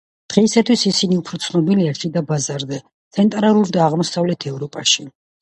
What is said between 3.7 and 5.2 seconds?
და აღმოსავლეთ ევროპაში.